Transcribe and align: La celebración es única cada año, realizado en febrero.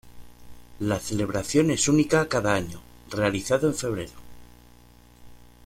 La 0.79 0.99
celebración 0.99 1.69
es 1.69 1.87
única 1.87 2.27
cada 2.27 2.55
año, 2.55 2.81
realizado 3.11 3.67
en 3.67 3.75
febrero. 3.75 4.13